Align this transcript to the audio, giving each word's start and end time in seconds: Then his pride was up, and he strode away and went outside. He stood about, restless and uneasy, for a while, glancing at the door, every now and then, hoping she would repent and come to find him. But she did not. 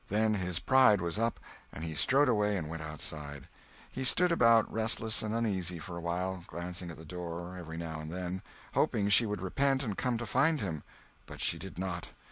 Then 0.09 0.33
his 0.33 0.57
pride 0.57 0.99
was 0.99 1.19
up, 1.19 1.39
and 1.71 1.83
he 1.83 1.93
strode 1.93 2.27
away 2.27 2.57
and 2.57 2.67
went 2.67 2.81
outside. 2.81 3.47
He 3.91 4.03
stood 4.03 4.31
about, 4.31 4.71
restless 4.73 5.21
and 5.21 5.35
uneasy, 5.35 5.77
for 5.77 5.95
a 5.95 6.01
while, 6.01 6.43
glancing 6.47 6.89
at 6.89 6.97
the 6.97 7.05
door, 7.05 7.55
every 7.55 7.77
now 7.77 7.99
and 7.99 8.09
then, 8.11 8.41
hoping 8.73 9.09
she 9.09 9.27
would 9.27 9.43
repent 9.43 9.83
and 9.83 9.95
come 9.95 10.17
to 10.17 10.25
find 10.25 10.59
him. 10.59 10.81
But 11.27 11.39
she 11.39 11.59
did 11.59 11.77
not. 11.77 12.07